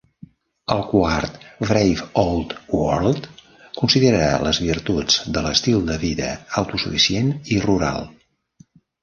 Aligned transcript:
El 0.75 0.79
quart, 0.91 1.35
"Brave 1.63 2.07
Old 2.21 2.55
World", 2.77 3.27
considera 3.81 4.23
les 4.47 4.61
virtuts 4.69 5.21
de 5.37 5.45
l'estil 5.49 5.85
de 5.93 5.99
vida 6.07 6.33
autosuficient 6.65 7.31
i 7.59 7.61
rural. 7.69 8.11